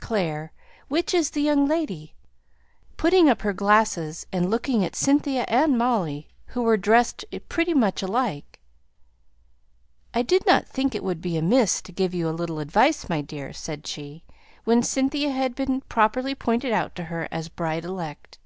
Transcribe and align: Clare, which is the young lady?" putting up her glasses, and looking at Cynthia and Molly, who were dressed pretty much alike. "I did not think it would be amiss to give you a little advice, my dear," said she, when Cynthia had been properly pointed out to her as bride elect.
Clare, 0.00 0.50
which 0.88 1.12
is 1.12 1.28
the 1.28 1.42
young 1.42 1.66
lady?" 1.66 2.14
putting 2.96 3.28
up 3.28 3.42
her 3.42 3.52
glasses, 3.52 4.24
and 4.32 4.48
looking 4.50 4.82
at 4.82 4.96
Cynthia 4.96 5.44
and 5.46 5.76
Molly, 5.76 6.26
who 6.46 6.62
were 6.62 6.78
dressed 6.78 7.22
pretty 7.50 7.74
much 7.74 8.02
alike. 8.02 8.60
"I 10.14 10.22
did 10.22 10.46
not 10.46 10.66
think 10.66 10.94
it 10.94 11.04
would 11.04 11.20
be 11.20 11.36
amiss 11.36 11.82
to 11.82 11.92
give 11.92 12.14
you 12.14 12.26
a 12.30 12.30
little 12.30 12.60
advice, 12.60 13.10
my 13.10 13.20
dear," 13.20 13.52
said 13.52 13.86
she, 13.86 14.24
when 14.64 14.82
Cynthia 14.82 15.30
had 15.30 15.54
been 15.54 15.82
properly 15.82 16.34
pointed 16.34 16.72
out 16.72 16.94
to 16.94 17.04
her 17.12 17.28
as 17.30 17.50
bride 17.50 17.84
elect. 17.84 18.38